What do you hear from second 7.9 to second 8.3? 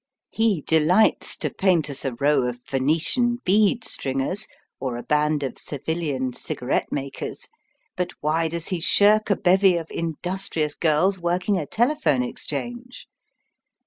but